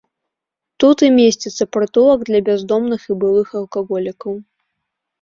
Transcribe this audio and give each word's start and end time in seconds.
Тут 0.83 0.97
і 1.07 1.09
месціцца 1.17 1.63
прытулак 1.77 2.19
для 2.31 2.39
бяздомных 2.49 3.01
і 3.13 3.21
былых 3.23 3.47
алкаголікаў. 3.65 4.33